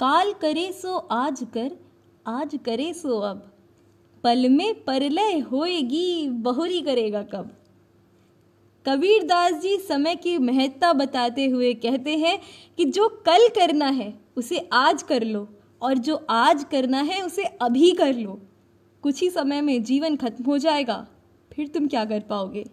काल 0.00 0.32
करे 0.32 0.70
सो 0.72 0.96
आज 1.10 1.38
कर, 1.54 1.70
आज 2.26 2.58
करे 2.64 2.92
सो 2.94 3.18
अब। 3.18 3.42
पल 4.24 4.48
में 4.48 4.84
परलय 4.84 5.38
होएगी, 5.40 6.28
बहुरी 6.28 6.80
करेगा 6.80 7.22
कब। 7.22 7.50
कबीर 8.86 9.22
दास 9.22 9.52
जी 9.52 9.76
समय 9.78 10.16
की 10.16 10.36
महत्ता 10.38 10.92
बताते 10.92 11.46
हुए 11.46 11.72
कहते 11.74 12.16
हैं 12.16 12.38
कि 12.78 12.84
जो 12.84 13.08
कल 13.26 13.48
करना 13.48 13.86
है, 13.86 14.12
उसे 14.36 14.58
आज 14.72 15.02
कर 15.02 15.24
लो, 15.24 15.48
और 15.82 15.98
जो 15.98 16.16
आज 16.30 16.64
करना 16.64 17.00
है, 17.00 17.22
उसे 17.22 17.44
अभी 17.44 17.90
कर 17.92 18.14
लो। 18.14 18.38
कुछ 19.02 19.20
ही 19.20 19.30
समय 19.30 19.60
में 19.60 19.82
जीवन 19.82 20.16
खत्म 20.16 20.44
हो 20.44 20.58
जाएगा, 20.58 21.06
फिर 21.50 21.68
तुम 21.68 21.86
क्या 21.86 22.04
कर 22.04 22.20
पाओगे? 22.20 22.66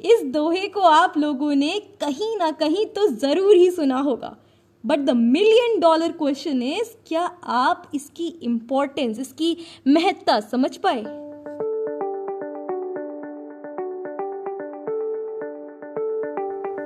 इस 0.00 0.22
दोहे 0.24 0.66
को 0.68 0.80
आप 0.80 1.18
लोगों 1.18 1.54
ने 1.54 1.78
कहीं 2.00 2.36
ना 2.36 2.50
कहीं 2.50 2.86
तो 2.86 3.06
ज़रूर 3.08 3.54
ही 3.56 3.70
सुना 3.70 3.98
होगा। 4.00 4.36
But 4.84 4.98
the 4.98 5.10
million 5.10 5.78
dollar 5.80 6.12
question 6.12 6.62
is 6.62 6.94
क्या 7.08 7.22
आप 7.54 7.90
इसकी 7.94 8.26
इंपॉर्टेंस 8.42 9.18
इसकी 9.18 9.56
महत्ता 9.88 10.38
समझ 10.42 10.76
पाए? 10.76 11.00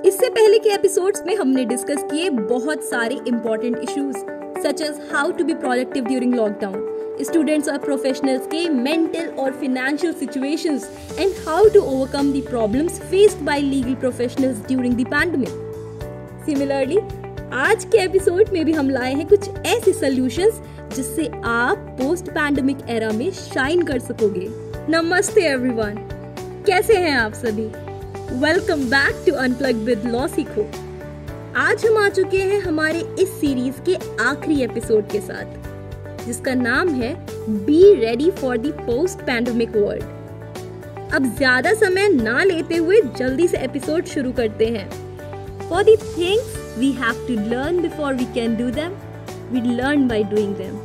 इससे 0.09 0.29
पहले 0.31 0.59
के 0.59 0.71
एपिसोड्स 0.75 1.23
में 1.27 1.35
हमने 1.37 1.65
डिस्कस 1.65 2.03
किए 2.11 2.31
बहुत 2.31 2.83
सारे 2.85 3.21
important 3.29 3.79
issues 3.79 4.17
such 4.63 4.81
as 4.83 5.01
how 5.13 5.31
to 5.31 5.45
be 5.45 5.55
productive 5.55 6.05
during 6.05 6.35
lockdown 6.35 6.93
students 7.25 7.69
और 7.69 7.79
प्रोफेशनल्स 7.79 8.47
के 8.47 8.69
मेंटल 8.69 9.29
और 9.39 9.53
financial 9.61 10.13
situations 10.13 10.89
and 11.19 11.33
how 11.49 11.69
to 11.75 11.81
overcome 11.81 12.33
the 12.33 12.47
problems 12.49 13.01
faced 13.11 13.45
by 13.47 13.61
legal 13.63 13.95
professionals 14.01 14.67
during 14.67 14.95
the 14.95 15.07
pandemic 15.09 15.63
similarly 16.47 16.99
आज 17.55 17.85
के 17.85 17.99
एपिसोड 17.99 18.49
में 18.53 18.65
भी 18.65 18.73
हम 18.73 18.89
लाए 18.91 19.13
हैं 19.15 19.27
कुछ 19.29 19.49
ऐसे 19.67 19.93
सॉल्यूशंस 19.93 20.61
जिससे 20.97 21.27
आप 21.45 21.79
पोस्ट 22.01 22.29
पैंडमिक 22.29 22.79
एरा 22.91 23.11
में 23.11 23.31
शाइन 23.31 23.83
कर 23.83 23.99
सकोगे। 23.99 24.47
नमस्ते 24.93 25.41
एवरीवन 25.41 25.99
कैसे 26.67 26.97
हैं 26.97 27.13
आप 27.17 27.33
सभी? 27.33 27.67
Welcome 28.41 28.83
back 28.85 29.23
to 29.27 29.35
Unplug 29.35 29.85
with 29.85 30.07
LawSikho 30.27 30.65
आज 31.57 31.87
हम 31.87 31.99
आ 31.99 32.09
चुके 32.09 32.39
हैं 32.39 32.61
हमारे 32.61 33.01
इस 33.21 33.29
सीरीज़ 33.41 33.81
के 33.89 33.95
आखिरी 34.25 34.61
एपिसोड 34.63 35.09
के 35.11 35.21
साथ, 35.21 36.27
जिसका 36.27 36.55
नाम 36.55 36.89
है 36.95 37.15
be 37.65 37.95
ready 37.95 38.31
for 38.31 38.59
the 38.59 38.77
post 38.81 39.19
pandemic 39.19 39.77
world 39.77 41.13
अब 41.15 41.35
ज़्यादा 41.37 41.75
समय 41.75 42.09
ना 42.09 42.45
लेते 42.45 42.77
हुए 42.77 43.01
जल्दी 43.19 43.49
से 43.49 43.59
एपिसोड 43.59 44.05
शुरू 44.07 44.33
करते 44.33 44.67
हैं। 44.67 44.89
For 45.69 45.83
the 45.83 45.99
things 46.19 46.64
we 46.79 46.91
have 46.93 47.27
to 47.29 47.35
learn 47.51 47.81
before 47.83 48.15
we 48.15 48.25
can 48.35 48.57
do 48.57 48.71
them 48.71 48.97
we 49.53 49.61
learn 49.75 50.09
by 50.09 50.23
doing 50.31 50.55
them 50.57 50.81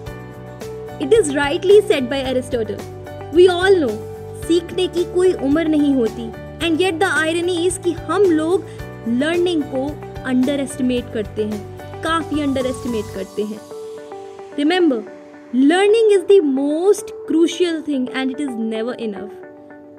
it 1.02 1.14
is 1.14 1.32
rightly 1.36 1.82
said 1.82 2.10
by 2.10 2.22
Aristotle 2.30 2.78
we 3.36 3.48
all 3.48 3.80
know 3.80 3.90
सीखने 4.48 4.88
की 4.88 5.04
कोई 5.14 5.34
उम्र 5.34 5.68
नहीं 5.68 5.94
होती 5.96 6.30
and 6.66 6.82
yet 6.82 7.00
the 7.00 7.04
irony 7.04 7.66
is 7.66 7.80
कि 7.80 7.92
हम 7.92 8.24
लोग 8.24 8.64
learning 9.10 9.64
को 9.64 9.86
अंडर 10.26 10.60
एस्टिमेट 10.60 11.12
करते 11.14 11.44
हैं, 11.44 12.02
काफ़ी 12.04 12.42
अंडर 12.42 12.66
एस्टिमेट 12.66 13.14
करते 13.16 13.44
हैं। 13.44 13.60
Remember 14.58 15.04
learning 15.56 16.12
is 16.12 16.22
the 16.24 16.40
most 16.46 17.12
crucial 17.28 17.82
thing 17.88 18.08
and 18.10 18.32
it 18.32 18.42
is 18.42 18.50
never 18.50 18.96
enough 19.00 19.30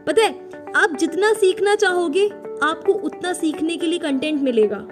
पता 0.06 0.22
है, 0.22 0.34
आप 0.76 0.96
जितना 1.00 1.32
सीखना 1.34 1.74
चाहोगे, 1.74 2.28
आपको 2.62 2.92
उतना 2.92 3.32
सीखने 3.32 3.76
के 3.76 3.86
लिए 3.86 3.98
कंटेंट 3.98 4.42
मिलेगा। 4.42 4.86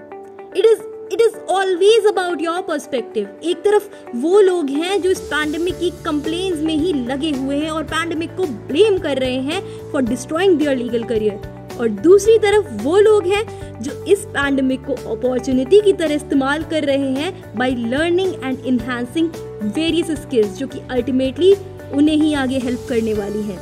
It 0.59 0.67
is 0.67 0.81
it 1.12 1.20
is 1.20 1.37
always 1.51 2.06
about 2.06 2.42
your 2.42 2.61
perspective 2.62 3.28
एक 3.45 3.56
तरफ़ 3.56 3.89
वो 4.17 4.41
लोग 4.41 4.70
हैं 4.70 5.03
जो 5.03 5.11
इस 5.11 5.20
पैंडमिक 5.20 5.78
की 5.78 5.91
कंप्लेन 6.05 6.64
में 6.67 6.75
ही 6.75 6.92
लगे 6.92 7.31
हुए 7.31 7.56
हैं 7.56 7.70
और 7.70 7.84
पैंडमिक 7.84 8.37
को 8.37 8.47
ब्लेम 8.69 8.98
कर 8.98 9.19
रहे 9.19 9.39
हैं 9.41 9.92
for 9.92 10.03
destroying 10.03 10.58
their 10.58 10.77
legal 10.77 11.05
career 11.05 11.57
और 11.80 11.89
दूसरी 11.89 12.39
तरफ़ 12.39 12.83
वो 12.83 12.98
लोग 12.98 13.27
हैं 13.27 13.45
जो 13.83 14.05
इस 14.05 14.24
पैंडमिक 14.27 14.85
को 14.86 14.95
अपॉर्चुनिटी 15.17 15.80
की 15.80 15.92
तरह 15.92 16.14
इस्तेमाल 16.14 16.63
कर 16.63 16.85
रहे 16.85 17.11
हैं 17.13 17.33
by 17.57 17.70
learning 17.70 18.35
and 18.45 18.58
enhancing 18.67 19.30
various 19.63 20.11
skills 20.11 20.57
जो 20.58 20.67
कि 20.67 20.80
अल्टीमेटली 20.90 21.55
उन्हें 21.95 22.17
ही 22.17 22.35
आगे 22.35 22.58
हेल्प 22.58 22.86
करने 22.89 23.14
वाली 23.14 23.42
है। 23.42 23.58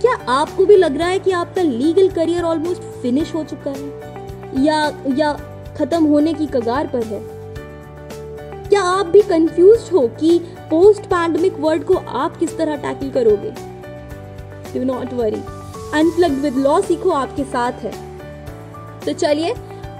क्या 0.00 0.14
आपको 0.28 0.66
भी 0.66 0.76
लग 0.76 0.96
रहा 0.96 1.08
है 1.08 1.18
कि 1.18 1.30
आपका 1.30 1.62
लीगल 1.62 2.08
करियर 2.08 2.42
ऑलमोस्ट 2.42 2.82
फिनिश 3.02 3.34
हो 3.34 3.44
चुका 3.44 3.70
है? 3.70 4.64
या 4.64 4.80
या 5.18 5.36
खत्म 5.76 6.04
होने 6.04 6.32
की 6.34 6.46
कगार 6.46 6.86
पर 6.86 7.04
है। 7.04 7.20
क्या 8.68 8.82
आप 8.82 9.06
भी 9.06 9.22
कंफ्यूज 9.22 9.90
हो 9.92 10.06
कि 10.20 10.38
पोस्ट 10.70 11.02
पैंडमिक 11.02 11.58
वर्ड 11.60 11.84
को 11.84 11.94
आप 11.94 12.36
किस 12.36 12.56
तरह 12.58 12.76
टैकल 12.76 13.10
करोगे? 13.10 13.50
Do 14.72 14.84
not 14.84 15.12
worry 15.12 15.42
Unplugged 15.94 16.42
with 16.42 16.56
LawSikho 16.80 17.10
आपके 17.10 17.44
साथ 17.44 17.72
है। 17.72 17.92
तो 19.04 19.12
चलिए, 19.12 19.54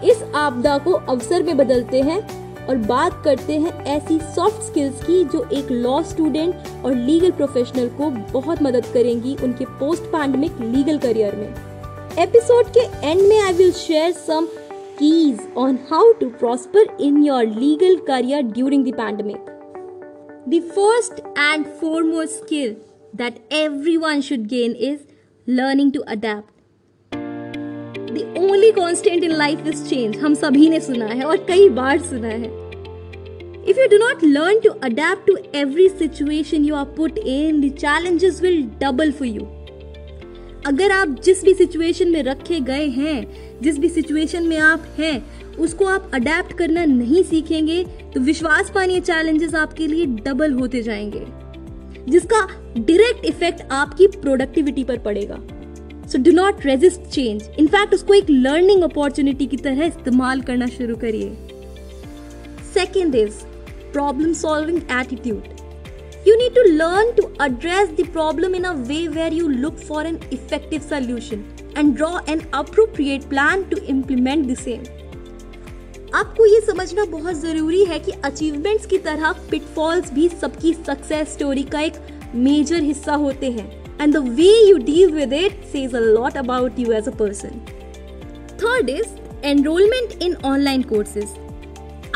इस 0.04 0.24
आपदा 0.34 0.78
को 0.78 0.92
अवसर 0.92 1.42
में 1.42 1.56
बदलते 1.56 2.00
हैं 2.00 2.20
और 2.66 2.76
बात 2.76 3.22
करते 3.24 3.52
हैं 3.52 3.84
ऐसी 3.86 4.18
सॉफ्ट 4.34 4.62
स्किल्स 4.62 5.02
की 5.04 5.22
जो 5.24 5.46
एक 5.52 5.70
लॉ 5.70 6.02
स्टूडेंट 6.02 6.84
और 6.84 6.94
लीगल 6.94 7.30
प्रोफेशनल 7.30 7.88
को 7.98 8.10
बहुत 8.32 8.62
मदद 8.62 8.86
करेंगी 8.86 9.36
उनके 9.44 9.64
पोस्ट 9.78 10.02
पैंडमिक 10.12 10.60
लीगल 10.60 10.98
करियर 10.98 11.36
में। 11.36 11.48
एपिसोड 12.18 12.66
के 12.68 13.08
एंड 13.08 13.20
में 13.22 13.40
I 13.40 13.52
will 13.52 13.72
share 13.72 14.12
some 14.12 14.48
Keys 14.99 15.39
on 15.57 15.77
how 15.91 16.11
to 16.19 16.29
prosper 16.39 16.95
in 17.01 17.23
your 17.25 17.45
legal 17.45 17.97
career 18.07 18.41
during 18.41 18.85
the 18.85 18.95
pandemic 18.97 19.49
the 20.49 20.61
first 20.75 21.19
and 21.37 21.65
foremost 21.81 22.43
skill 22.43 22.73
that 23.13 23.39
everyone 23.51 24.21
should 24.21 24.47
gain 24.47 24.75
is 24.75 24.99
learning 25.47 25.91
to 25.91 26.03
adapt. 26.07 26.47
The 28.11 28.25
only 28.37 28.71
constant 28.73 29.23
in 29.23 29.37
life 29.37 29.65
is 29.65 29.83
change. 29.89 30.17
हम 30.17 30.33
सभी 30.33 30.69
ने 30.69 30.79
सुना 30.79 31.05
है 31.05 31.23
और 31.23 31.45
कई 31.47 31.69
बार 31.69 32.01
सुना 32.01 32.27
है 32.27 32.59
If 33.63 33.77
you 33.77 33.87
do 33.89 33.97
not 33.99 34.23
learn 34.23 34.59
to 34.61 34.71
adapt 34.81 35.27
to 35.27 35.33
every 35.53 35.87
situation 35.89 36.63
you 36.63 36.75
are 36.75 36.85
put 36.85 37.17
in, 37.17 37.61
the 37.61 37.69
challenges 37.69 38.41
will 38.41 38.63
double 38.79 39.11
for 39.11 39.25
you. 39.25 39.54
अगर 40.66 40.92
आप 40.92 41.08
जिस 41.24 41.42
भी 41.44 41.52
सिचुएशन 41.54 42.08
में 42.08 42.22
रखे 42.22 42.58
गए 42.60 42.86
हैं, 42.88 43.60
जिस 43.62 43.78
भी 43.78 43.88
सिचुएशन 43.88 44.42
में 44.42 44.56
आप 44.58 44.86
हैं, 44.98 45.24
उसको 45.56 45.84
आप 45.84 46.10
अडेप्ट 46.14 46.52
करना 46.52 46.84
नहीं 46.84 47.22
सीखेंगे 47.22 47.82
तो 48.14 48.20
विश्वास 48.20 48.70
पानी 48.74 49.00
चैलेंजेस 49.00 49.54
आपके 49.54 49.86
लिए 49.86 50.06
डबल 50.06 50.52
होते 50.52 50.82
जाएँगे, 50.82 51.24
जिसका 52.08 52.40
डायरेक्ट 52.78 53.24
इफ़ेक्ट 53.24 53.62
आपकी 53.72 54.06
प्रोडक्टिविटी 54.16 54.84
पर 54.84 54.98
पड़ेगा। 54.98 55.38
So 56.08 56.22
do 56.22 56.30
not 56.32 56.66
resist 56.66 57.10
change 57.10 57.48
in fact 57.58 57.94
उसको 57.94 58.14
एक 58.14 58.30
लर्निंग 58.30 58.82
अपॉर्चुनिटी 58.82 59.46
की 59.46 59.56
तरह 59.56 59.84
इस्तेमाल 59.84 60.40
करना 60.40 60.66
शुरू 60.68 60.96
करिए। 60.96 61.36
Second 62.74 63.14
is 63.14 63.44
problem 63.92 64.32
solving 64.34 64.80
attitude 64.92 65.55
You 66.25 66.37
need 66.37 66.53
to 66.55 66.63
learn 66.77 67.15
to 67.15 67.23
address 67.39 67.89
the 67.97 68.03
problem 68.05 68.53
in 68.53 68.65
a 68.65 68.73
way 68.89 69.07
where 69.09 69.33
you 69.33 69.49
look 69.49 69.79
for 69.79 70.01
an 70.03 70.19
effective 70.31 70.83
solution 70.83 71.45
and 71.75 71.97
draw 71.97 72.17
an 72.27 72.47
appropriate 72.53 73.29
plan 73.29 73.69
to 73.69 73.83
implement 73.87 74.47
the 74.47 74.57
same. 74.57 74.83
आपको 76.13 76.45
ये 76.45 76.59
समझना 76.61 77.03
बहुत 77.11 77.35
ज़रूरी 77.35 77.83
है 77.85 77.99
कि 77.99 78.11
achievements 78.25 78.85
की 78.85 78.97
तरह 79.05 79.31
pitfalls 79.51 80.11
भी 80.13 80.27
सबकी 80.29 80.73
सक्सेस 80.73 81.33
स्टोरी 81.33 81.63
का 81.73 81.81
एक 81.81 81.93
मेजर 82.35 82.81
हिस्सा 82.83 83.15
होते 83.21 83.51
हैं 83.51 83.69
and 84.01 84.13
the 84.13 84.17
way 84.39 84.49
you 84.69 84.77
deal 84.85 85.11
with 85.11 85.33
it 85.33 85.63
says 85.71 85.95
a 85.95 85.99
lot 85.99 86.37
about 86.37 86.79
you 86.79 86.91
as 86.93 87.07
a 87.07 87.15
person 87.19 87.59
third 88.63 88.89
is 88.89 89.07
enrolment 89.45 90.21
in 90.23 90.35
online 90.45 90.83
courses 90.83 91.35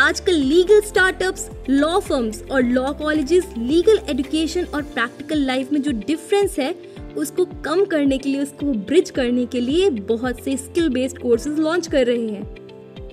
आजकल 0.01 0.33
लीगल 0.33 0.81
स्टार्टअप्स 0.81 1.49
लॉ 1.71 1.99
फर्म्स 2.01 2.43
और 2.51 2.63
लॉ 2.63 2.93
कॉलेजेस 2.93 3.45
लीगल 3.59 3.99
एजुकेशन 4.09 4.65
और 4.65 4.83
practical 4.83 5.39
life 5.39 5.73
में 5.73 5.83
जो 5.83 5.91
difference 5.91 6.59
है, 6.59 6.75
उसको 7.17 7.45
कम 7.45 7.85
करने 7.85 8.19
के 8.19 8.29
लिए, 8.29 8.43
उसको 8.43 8.67
ब्रिज 8.67 9.11
करने 9.11 9.47
के 9.47 9.61
लिए 9.61 9.91
बहुत 9.91 10.41
से 10.45 10.57
स्किल 10.57 10.89
बेस्ड 10.89 11.19
कोर्सेज 11.19 11.59
लॉन्च 11.59 11.87
कर 11.87 12.07
रहे 12.07 12.29
हैं 12.29 12.57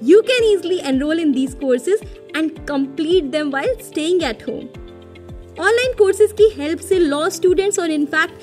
You 0.03 0.21
can 0.21 0.43
easily 0.43 0.79
enroll 0.91 1.19
in 1.19 1.31
these 1.31 1.55
courses 1.55 2.01
and 2.35 2.65
complete 2.67 3.31
them 3.31 3.51
while 3.51 3.75
staying 3.91 4.23
at 4.23 4.47
home. 4.49 4.67
Online 5.59 5.93
courses 5.97 6.31
की 6.31 6.49
हेल्प 6.61 6.79
से 6.79 6.99
लॉ 6.99 7.29
स्टूडेंट्स 7.29 7.79
और 7.79 7.91
इनफैक्ट 7.91 8.33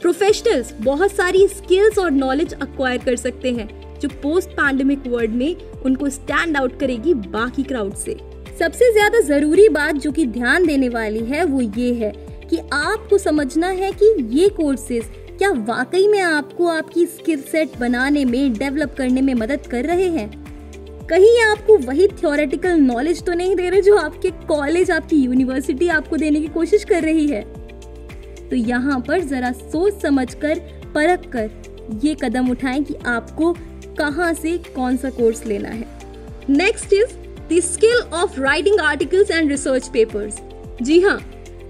प्रोफेशनल्स 0.00 0.74
बहुत 0.80 1.12
सारी 1.12 1.48
स्किल्स 1.48 1.98
और 1.98 2.10
नॉलेज 2.10 2.52
अक्वायर 2.52 2.98
कर 2.98 3.16
सकते 3.16 3.52
हैं 3.52 3.83
जो 4.02 4.08
पोस्ट 4.22 4.50
पैंडेमिक 4.50 5.06
वर्ल्ड 5.06 5.30
में 5.30 5.56
उनको 5.84 6.08
स्टैंड 6.08 6.56
आउट 6.56 6.78
करेगी 6.80 7.14
बाकी 7.14 7.62
क्राउड 7.62 7.94
से। 7.94 8.16
सबसे 8.58 8.92
ज़्यादा 8.92 9.20
ज़रूरी 9.20 9.68
बात 9.68 9.94
जो 9.94 10.12
कि 10.12 10.26
ध्यान 10.26 10.66
देने 10.66 10.88
वाली 10.88 11.20
है 11.20 11.44
वो 11.44 11.60
ये 11.60 11.92
है 11.94 12.12
कि 12.50 12.58
आपको 12.72 13.18
समझना 13.18 13.68
है 13.68 13.92
कि 13.92 14.14
ये 14.30 14.48
कोर्सेज 14.48 15.04
क्या 15.38 15.50
वाकई 15.50 16.06
में 16.08 16.20
आपको 16.20 16.66
आपकी 16.66 17.06
स्किल 17.06 17.40
सेट 17.42 17.78
बनाने 17.78 18.24
में 18.24 18.52
डेवलप 18.52 18.94
करने 18.98 19.20
में 19.20 19.34
मदद 19.34 19.66
कर 19.66 19.84
रहे 19.84 20.08
हैं? 20.08 20.28
कहीं 21.06 21.40
आपको 21.42 21.76
वही 21.78 22.08
थियोरेटिकल 22.08 22.76
नॉलेज 22.76 23.22
तो 23.22 23.32
नहीं 23.32 23.56
दे 23.56 23.68
रहे 23.70 23.80
जो 23.80 23.96
आपके 23.96 24.30
कॉलेज 24.30 24.90
आपकी 24.90 25.16
यूनिवर्सिटी 25.16 25.88
आपको 25.88 26.16
देने 26.16 26.40
की 26.40 26.46
कोशिश 26.46 26.84
कर 26.84 27.02
रही 27.02 27.26
है? 27.26 27.42
तो 28.50 28.56
यहाँ 28.56 29.00
पर 29.00 29.20
जरा 29.20 29.52
सोच 29.52 30.02
समझ 30.02 30.34
कर 30.34 30.58
परख 30.94 31.30
कर 31.32 31.50
ये 32.04 32.16
कदम 32.22 32.50
उठाएँ 32.50 32.82
कि 32.82 32.94
आपको 33.06 33.56
कहाँ 33.98 34.32
से 34.34 34.56
कौन 34.74 34.96
सा 34.96 35.10
कोर्स 35.10 35.44
लेना 35.46 35.68
है? 35.68 35.86
Next 36.50 36.92
is 36.92 37.14
the 37.50 37.60
skill 37.62 38.00
of 38.14 38.40
writing 38.40 38.80
articles 38.80 39.30
and 39.30 39.50
research 39.50 39.88
papers 39.92 40.38
जी 40.82 41.00
हाँ 41.00 41.18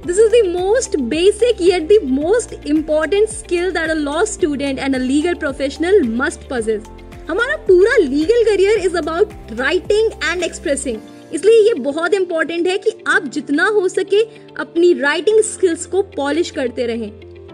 this 0.07 0.19
is 0.19 0.33
the 0.33 0.47
most 0.49 0.97
basic 1.11 1.61
yet 1.63 1.89
the 1.89 1.99
most 2.05 2.67
important 2.67 3.29
skill 3.29 3.71
that 3.71 3.91
a 3.91 3.95
law 3.95 4.25
student 4.25 4.79
and 4.79 4.97
a 4.97 4.99
legal 4.99 5.35
professional 5.35 6.03
must 6.17 6.49
possess 6.51 6.85
हमारा 7.29 7.57
पूरा 7.67 7.97
legal 7.97 8.45
career 8.45 8.79
is 8.87 8.97
about 8.97 9.33
writing 9.53 10.11
and 10.25 10.43
expressing 10.43 10.99
इसलिए 11.35 11.61
ये 11.61 11.75
बहुत 11.75 12.15
important 12.15 12.67
है 12.67 12.77
कि 12.79 12.91
आप 13.09 13.25
जितना 13.35 13.67
हो 13.69 13.87
सके 13.89 14.23
अपनी 14.61 14.93
राइटिंग 15.01 15.41
स्किल्स 15.45 15.87
को 15.87 16.03
पॉलिश 16.17 16.51
करते 16.51 16.87
रहें। 16.87 17.11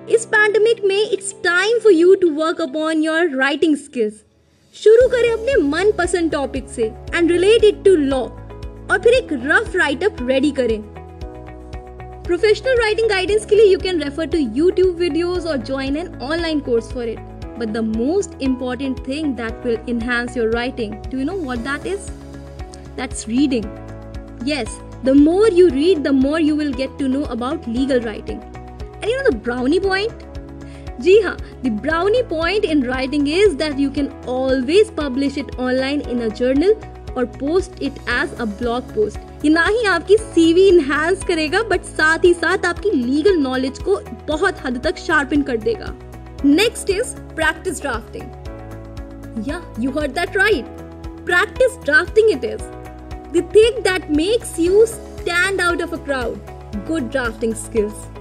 इस 0.06 0.24
पैंडमिक 0.26 0.84
में 0.84 1.00
it's 1.02 1.32
time 1.44 1.78
for 1.78 1.92
you 1.92 2.14
to 2.14 2.30
work 2.34 2.60
upon 2.60 3.02
your 3.02 3.36
writing 3.36 3.76
skills 3.76 4.20
शुरू 4.76 5.06
करें 5.08 5.30
अपने 5.30 5.54
मन 5.62 5.90
पसंद 5.98 6.30
टॉपिक 6.32 6.68
से 6.70 6.84
एंड 7.14 7.30
रिलेटेड 7.30 7.82
टू 7.84 7.94
लॉ 7.96 8.18
और 8.20 8.98
फिर 9.02 9.14
एक 9.14 9.32
रफ 9.32 9.76
राइटअप 9.76 10.16
रेडी 10.28 10.50
करें. 10.58 10.82
प्रोफेशनल 12.26 12.78
राइटिंग 12.80 13.08
गाइडेंस 13.08 13.46
के 13.46 13.56
लिए 13.56 13.64
you 13.66 13.78
can 13.78 14.00
refer 14.02 14.26
to 14.26 14.38
YouTube 14.56 14.94
videos 14.98 15.46
और 15.46 15.56
join 15.64 15.96
an 15.96 16.14
online 16.22 16.60
course 16.68 16.92
for 16.92 17.08
it 17.08 17.18
but 17.58 17.68
the 17.68 17.84
most 17.86 18.42
important 18.42 19.06
thing 19.08 19.34
that 19.36 19.66
will 19.66 19.78
enhance 19.88 20.36
your 20.36 20.54
writing 20.54 20.94
do 21.10 21.18
you 21.18 21.24
know 21.24 21.36
what 21.44 21.58
that 21.66 21.86
is 21.86 22.10
that's 22.96 23.28
reading 23.28 23.64
yes 24.48 24.78
the 25.04 25.16
more 25.18 25.52
you 25.52 25.68
read 25.68 26.02
the 26.02 26.14
more 26.14 26.40
you 26.40 26.56
will 26.56 26.72
get 26.74 26.98
to 26.98 27.06
know 27.08 27.22
about 27.32 27.68
legal 27.68 28.00
writing 28.00 28.40
and 29.02 29.10
you 29.10 29.16
know 29.16 29.30
the 29.30 29.34
brownie 29.34 29.78
point 29.80 30.29
जी 31.00 31.18
हाँ 31.20 31.36
the 31.62 31.70
brownie 31.70 32.22
point 32.22 32.64
in 32.64 32.82
writing 32.84 33.28
is 33.28 33.54
that 33.54 33.78
you 33.80 33.90
can 33.90 34.08
always 34.28 34.90
publish 34.96 35.38
it 35.38 35.54
online 35.56 36.00
in 36.00 36.20
a 36.20 36.28
journal 36.34 36.74
और 37.16 37.24
post 37.38 37.82
it 37.82 37.92
as 37.92 38.34
a 38.34 38.44
blog 38.44 38.94
post 38.94 39.44
ये 39.44 39.50
ना 39.50 39.64
ही 39.66 39.84
आपकी 39.86 40.16
CV 40.16 40.66
इनहस 40.68 41.24
करेगा 41.24 41.62
but 41.62 41.84
साथ 41.84 42.24
ही 42.24 42.34
साथ 42.34 42.66
आपकी 42.66 42.90
legal 42.90 43.36
knowledge 43.38 43.78
को 43.78 44.00
बहुत 44.28 44.64
हद 44.64 44.80
तक 44.84 44.96
शार्पिन 44.96 45.42
कर 45.42 45.56
देगा। 45.56 45.94
नेक्स्ट 46.44 46.90
इज़ 46.90 47.14
प्रैक्टिस 47.34 47.80
ड्राफ्टिंग 47.82 49.48
या 49.48 49.62
you 49.80 49.90
heard 49.90 50.12
that 50.12 50.36
right 50.36 50.64
practice 51.26 51.78
drafting 51.84 52.30
it 52.30 52.44
is 52.44 52.62
the 53.36 53.44
that 53.82 54.10
makes 54.10 54.58
you 54.60 54.86
stand 54.86 55.60
out 55.60 55.82
of 55.82 55.94
a 55.94 56.04
crowd 56.04 56.86
good 56.88 57.10
drafting 57.10 57.54
skills 57.54 58.19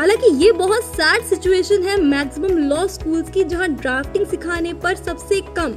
हालाँकि 0.00 0.28
ये 0.44 0.50
बहुत 0.52 0.84
सैड 0.84 1.24
सिचुएशन 1.24 1.82
है 1.82 1.96
मैक्सिमम 2.02 2.58
लॉ 2.58 2.86
स्कूल्स 2.86 3.30
की, 3.30 3.42
जहाँ 3.44 3.68
ड्राफ्टिंग 3.70 4.26
सिखाने 4.26 4.72
पर 4.74 4.94
सबसे 4.96 5.40
कम 5.56 5.74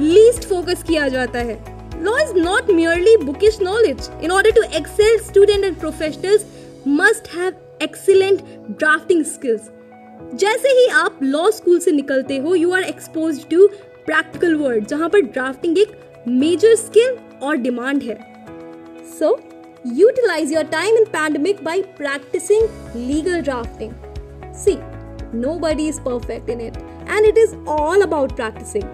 लीस्ट 0.00 0.44
फोकस 0.48 0.82
किया 0.82 1.08
जाता 1.08 1.38
है। 1.38 1.56
Law 2.04 2.16
is 2.18 2.32
not 2.36 2.70
merely 2.70 3.16
bookish 3.16 3.58
knowledge 3.62 4.10
in 4.22 4.30
order 4.30 4.50
to 4.50 4.62
excel 4.78 5.18
student 5.20 5.64
and 5.64 5.78
professionals 5.80 6.44
must 6.88 7.34
have 7.34 7.82
excellent 7.82 8.42
drafting 8.70 9.24
skills 9.24 9.68
जैसे 10.34 10.68
ही 10.68 10.86
आप 10.96 11.18
लॉ 11.22 11.50
स्कूल 11.50 11.78
से 11.78 11.92
निकलते 11.92 12.36
हो 12.38 12.54
you 12.54 12.70
are 12.72 12.82
expose 12.82 13.44
to 13.50 13.66
practical 14.06 14.54
world 14.54 14.86
जहाँ 14.86 15.08
पर 15.08 15.20
ड्राफ्टिंग 15.32 15.78
एक 15.78 15.98
मेजर 16.28 16.74
स्किल 16.76 17.16
और 17.42 17.56
डिमांड 17.56 18.02
है। 18.02 18.18
So 19.18 19.28
utilise 19.30 19.53
your 19.86 20.62
time 20.62 20.96
in 20.96 21.04
pandemic 21.04 21.62
by 21.64 21.80
practising 21.96 22.96
legal 22.96 23.40
drafting 23.40 23.92
see 24.54 24.76
nobody 25.58 25.88
is 25.88 26.00
perfect 26.00 26.50
in 26.50 26.60
it 26.60 26.76
and 27.10 27.26
it 27.26 27.38
is 27.38 27.54
all 27.68 28.02
about 28.02 28.32
practising 28.36 28.84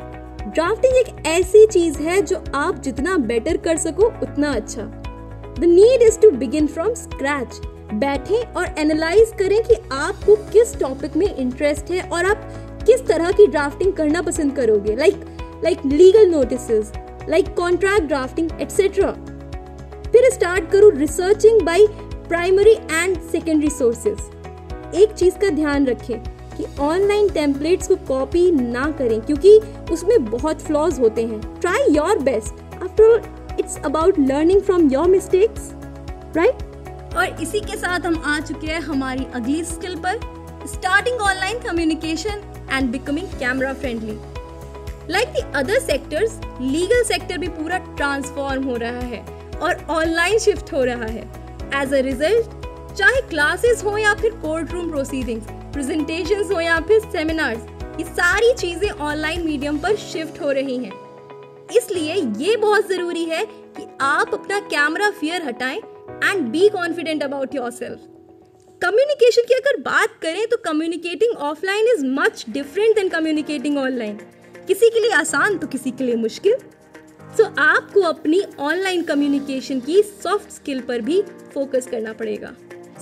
drafting 0.55 0.97
एक 0.97 1.27
ऐसी 1.27 1.67
चीज़ 1.67 1.99
है 1.99 2.21
जो 2.23 2.43
आप 2.55 2.81
जितना 2.83 3.17
बेटर 3.17 3.57
कर 3.57 3.77
सको, 3.77 4.07
उतना 4.07 4.53
अच्छा। 4.53 4.83
The 5.61 5.65
need 5.65 6.03
is 6.03 6.19
to 6.19 6.31
begin 6.31 6.67
from 6.67 6.95
scratch 6.95 7.61
बैठें 7.95 8.53
और 8.55 8.75
एनालाइज 8.79 9.33
करें 9.39 9.63
कि 9.65 9.75
आपको 9.93 10.37
किस 10.53 10.79
टॉपिक 10.81 11.17
में 11.17 11.35
इंटरेस्ट 11.37 11.91
है 11.91 12.09
और 12.09 12.25
आप 12.25 12.49
किस 12.87 13.07
तरह 13.07 13.33
की 13.33 13.47
ड्राफ्टिंग 13.47 13.93
करना 13.93 14.23
पसंद 14.23 14.57
करोगे। 14.57 14.97
Like 14.97 15.25
like 15.65 15.87
legal 15.87 16.31
notice 16.31 16.71
like 17.29 17.55
contract 17.55 18.07
drafting 18.07 18.51
etcetera 18.61 19.15
फिर 20.12 20.31
स्टार्ट 20.31 20.71
करो 20.71 20.89
researching 20.91 21.61
by 21.62 21.87
primary 22.29 22.73
and 22.93 23.21
secondary 23.23 23.71
sources 23.71 24.95
एक 24.95 25.12
चीज़ 25.12 25.39
का 25.39 25.49
ध्यान 25.51 25.87
रखें 25.87 26.23
कि 26.57 26.65
ऑनलाइन 26.83 27.29
टेम्पलेट्स 27.31 27.89
को 27.89 27.97
कॉपी 28.07 28.51
ना 28.53 28.91
करें, 28.99 29.21
क्योंकि 29.21 29.59
उसमें 29.93 30.25
बहुत 30.25 30.62
फ्लॉज 30.62 30.99
होते 31.01 31.25
हैं। 31.27 31.41
Try 31.61 31.93
your 31.93 32.19
best 32.21 32.83
after 32.83 33.57
it's 33.61 33.77
about 33.85 34.19
learning 34.21 34.61
from 34.62 34.89
your 34.93 35.09
mistakes 35.09 35.71
right 36.37 37.17
और 37.17 37.41
इसी 37.43 37.61
के 37.61 37.77
साथ 37.77 38.06
हम 38.06 38.21
आ 38.27 38.39
चुके 38.41 38.67
हैं 38.67 38.81
हमारी 38.83 39.27
अगली 39.35 39.63
स्किल 39.65 39.97
पर। 39.97 40.19
Starting 40.69 41.21
online 41.21 41.59
communication 41.61 42.43
and 42.73 42.91
becoming 42.93 43.29
camera 43.39 43.73
friendly 43.75 44.19
like 45.11 45.29
the 45.31 45.53
other 45.56 45.79
sectors 45.81 46.41
legal 46.61 47.03
sector 47.05 47.39
भी 47.39 47.49
पूरा 47.51 47.79
ट्रांसफॉर्म 47.97 48.65
हो 48.65 48.77
रहा 48.77 49.01
है। 49.06 49.25
और 49.62 49.85
ऑनलाइन 49.91 50.39
शिफ्ट 50.39 50.73
हो 50.73 50.85
रहा 50.85 51.07
है। 51.07 51.23
एज 51.75 51.95
अ 51.95 52.01
रिज़ल्ट 52.03 52.59
चाहे 52.95 53.21
क्लासेस 53.29 53.83
हो 53.85 53.97
या 53.99 54.15
फिर 54.15 54.31
कोर्ट 54.43 54.73
रूम 54.73 54.91
प्रोसीडिंग्स 54.91 55.47
प्रेजेंटेशंस 55.73 56.51
हो 56.51 56.61
या 56.61 56.81
फिर 56.89 57.01
सेमिनार्स 57.03 57.67
ये 58.01 58.05
सारी 58.07 58.53
चीज़ें 58.55 58.91
ऑनलाइन 58.91 59.45
मीडियम 59.47 59.79
पर 59.79 59.97
शिफ्ट 60.03 60.41
हो 60.43 60.51
रही 60.53 60.77
हैं। 60.79 60.93
इसलिए 61.77 62.15
ये 62.39 62.57
बहुत 62.59 62.89
ज़रूरी 62.89 63.25
है 63.25 63.45
कि 63.47 63.87
आप 64.03 64.35
अपना 64.35 64.59
कैमरा 64.69 65.11
फियर 65.11 65.43
हटाएँ 65.43 65.79
and 65.79 66.49
be 66.49 66.69
confident 66.69 67.23
about 67.23 67.55
yourself 67.73 68.01
communication 68.83 69.43
की 69.49 69.55
अगर 69.55 69.81
बात 69.83 70.19
करें 70.23 70.47
तो 70.49 70.56
communicating 70.65 71.37
offline 71.45 71.89
is 71.89 72.05
much 72.11 72.45
different 72.49 72.95
than 72.97 73.09
communicating 73.09 73.79
online 73.79 74.19
किसी 74.69 74.89
के 74.91 75.01
लिए 75.01 75.11
आसान 75.13 75.59
तो 75.59 75.67
किसी 75.67 75.91
के 75.91 76.05
लिए 76.05 76.17
मुश्किल। 76.17 76.56
सो 77.37 77.43
so, 77.43 77.59
आपको 77.59 78.00
अपनी 78.00 78.43
ऑनलाइन 78.59 79.03
कम्युनिकेशन 79.03 79.81
की 79.81 80.03
सॉफ्ट 80.03 80.50
स्किल 80.50 80.81
पर 80.81 81.00
भी 81.00 81.23
फोकस 81.55 81.87
करना 81.87 82.12
पड़ेगा। 82.12 82.53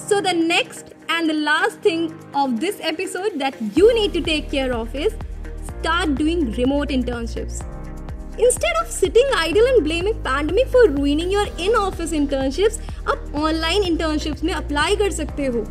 So 0.09 0.21
the 0.21 0.29
next 0.29 0.93
and 1.11 1.31
the 1.31 1.35
last 1.35 1.85
thing 1.85 2.11
of 2.37 2.51
this 2.51 2.81
episode 2.81 3.39
that 3.39 3.79
you 3.79 3.91
need 3.91 4.13
to 4.13 4.21
take 4.21 4.51
care 4.51 4.71
of 4.71 4.97
is 4.97 5.15
start 5.65 6.11
doing 6.11 6.55
remote 6.55 6.91
internships 6.91 7.63
Instead 8.41 8.77
of 8.81 8.91
sitting 8.91 9.31
idle 9.37 9.67
and 9.67 9.85
blaming 9.85 10.23
pandemic 10.23 10.69
for 10.69 10.83
ruining 10.89 11.31
your 11.31 11.47
in-office 11.59 12.13
internships, 12.13 12.77
आप 13.09 13.33
online 13.35 13.83
internships 13.83 14.45
में 14.45 14.53
apply 14.55 14.97
कर 14.97 15.11
सकते 15.11 15.47
हो। 15.47 15.67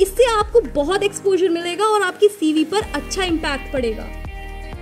इससे 0.00 0.24
आपको 0.38 0.60
बहुत 0.60 1.02
exposure 1.02 1.48
मिलेगा 1.48 1.84
और 1.84 2.02
आपकी 2.02 2.28
सीवी 2.28 2.64
पर 2.64 2.82
अच्छा 2.94 3.24
इम्पैक्ट 3.24 3.72
पड़ेगा। 3.72 4.04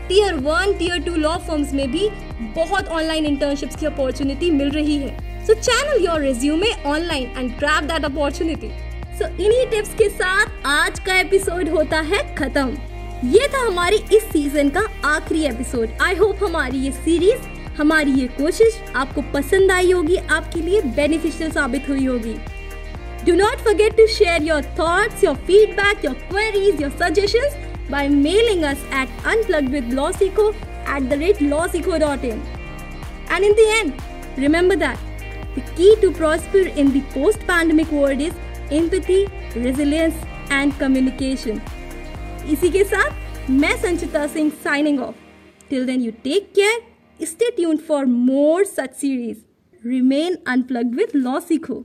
Tier 0.08 0.34
one 0.44 0.73
tier 0.78 1.02
two 1.02 1.14
law 1.16 1.37
firms 1.46 1.73
में 1.73 1.90
भी 1.92 2.08
बहुत 2.56 2.88
ऑनलाइन 2.88 3.26
इंटर्नशिप्स 3.26 3.76
की 3.76 3.87
अपॉर्चुनिटी 3.87 4.50
मिल 4.50 4.70
रही 4.70 4.96
है। 4.99 5.44
So 5.46 5.54
channel 5.54 6.04
your 6.04 6.20
resume 6.20 6.73
online 6.87 7.30
and 7.38 7.50
grab 7.58 7.84
that 7.84 8.04
opportunity 8.04 8.70
so 9.18 9.26
इन्हीं 9.26 9.66
टिप्स 9.70 9.94
के 9.94 10.08
साथ 10.11 10.66
आज 10.66 11.00
का 11.00 11.18
एपिसोड 11.20 11.68
होता 11.68 12.00
है 12.02 12.23
खत्म। 12.37 13.28
ये 13.30 13.49
था 13.49 13.66
हमारी 13.66 13.96
इस 14.12 14.23
सीज़न 14.32 14.70
का 14.70 14.80
आखिरी 15.08 15.44
एपिसोड 15.46 16.02
आई 16.02 16.14
होप 16.14 16.44
हमारी 16.44 16.78
ये 16.78 16.90
सीरीज़ 16.92 17.49
हमारी 17.78 18.11
ये 18.12 18.26
कोशिश 18.38 18.80
आपको 18.96 19.23
पसंद 19.34 19.73
आई 19.73 19.90
होगी 19.92 20.16
आपके 20.16 20.61
लिए 20.61 20.80
बेनिफिशियल 20.96 21.50
साबित 21.50 21.88
हुई 21.88 22.04
होगी। 22.06 22.34
Do 23.26 23.34
not 23.37 23.64
forget 23.66 23.96
to 23.96 24.06
share 24.06 24.42
your 24.42 24.62
thoughts, 24.78 25.23
your 25.25 25.37
feedback, 25.49 26.04
your 26.06 26.16
queries, 26.30 26.80
your 26.82 26.90
suggestions 27.02 27.62
by 27.89 28.08
mailing 28.08 28.63
us 28.63 28.77
at 28.91 29.10
unpluggedwithlawseco 29.24 30.55
at 30.86 31.10
the 31.10 31.17
rate 31.17 31.38
lawseco.in. 31.38 32.41
And 33.29 33.43
in 33.43 33.55
the 33.55 33.67
end, 33.79 34.01
remember 34.38 34.75
that 34.75 35.00
the 35.55 35.62
key 35.75 35.96
to 36.01 36.12
prosper 36.12 36.60
in 36.60 36.91
the 36.93 37.01
post-pandemic 37.13 37.91
world 37.91 38.22
is 38.22 38.34
empathy, 38.72 39.27
resilience 39.55 40.15
and 40.50 40.77
communication. 40.79 41.62
इसी 42.51 42.69
के 42.72 42.84
साथ 42.84 43.50
मैं 43.50 43.75
Sanchita 43.81 44.25
Singh 44.27 44.50
signing 44.63 45.00
off 45.00 45.15
till 45.69 45.86
then 45.86 46.01
you 46.01 46.12
take 46.24 46.51
care 46.55 47.25
stay 47.27 47.50
tune 47.55 47.77
for 47.88 48.05
more 48.05 48.63
such 48.65 48.96
series 48.96 49.43
remain 49.86 50.38
unplugged 50.53 50.96
with 50.96 51.15
law 51.15 51.39
Sikho 51.48 51.84